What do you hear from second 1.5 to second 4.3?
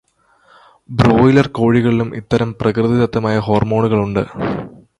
കോഴികളിലും ഇത്തരം പ്രകൃതിദത്തമായ ഹോർമോണുകള് ഉണ്ട്.